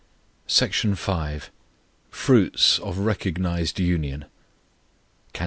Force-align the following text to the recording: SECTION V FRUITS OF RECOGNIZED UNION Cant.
SECTION 0.47 0.95
V 0.95 1.41
FRUITS 2.09 2.79
OF 2.79 2.97
RECOGNIZED 2.97 3.79
UNION 3.81 4.23
Cant. 5.31 5.39